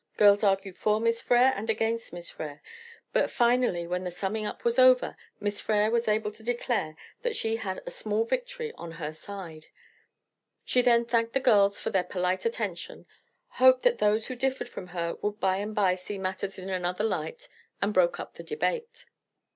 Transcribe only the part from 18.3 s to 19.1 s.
the debate.